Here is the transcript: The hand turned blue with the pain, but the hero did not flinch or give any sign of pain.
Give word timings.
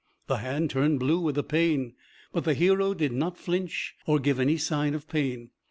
The 0.25 0.37
hand 0.37 0.71
turned 0.71 0.97
blue 0.99 1.19
with 1.19 1.35
the 1.35 1.43
pain, 1.43 1.93
but 2.33 2.43
the 2.43 2.55
hero 2.55 2.95
did 2.95 3.11
not 3.11 3.37
flinch 3.37 3.93
or 4.07 4.17
give 4.17 4.39
any 4.39 4.57
sign 4.57 4.95
of 4.95 5.07
pain. 5.07 5.51